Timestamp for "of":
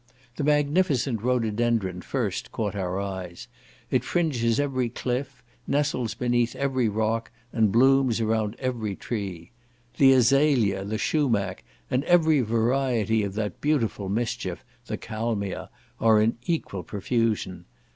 13.21-13.35